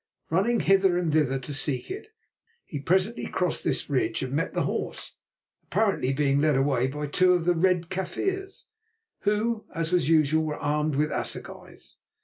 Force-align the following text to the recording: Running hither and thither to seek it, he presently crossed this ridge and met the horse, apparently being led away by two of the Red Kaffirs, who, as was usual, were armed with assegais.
Running 0.31 0.61
hither 0.61 0.97
and 0.97 1.13
thither 1.13 1.37
to 1.37 1.53
seek 1.53 1.91
it, 1.91 2.07
he 2.65 2.79
presently 2.79 3.27
crossed 3.27 3.63
this 3.63 3.87
ridge 3.87 4.23
and 4.23 4.33
met 4.33 4.55
the 4.55 4.63
horse, 4.63 5.15
apparently 5.61 6.11
being 6.11 6.41
led 6.41 6.55
away 6.55 6.87
by 6.87 7.05
two 7.05 7.33
of 7.33 7.45
the 7.45 7.53
Red 7.53 7.89
Kaffirs, 7.91 8.65
who, 9.25 9.65
as 9.75 9.91
was 9.91 10.09
usual, 10.09 10.43
were 10.43 10.57
armed 10.57 10.95
with 10.95 11.11
assegais. 11.11 11.97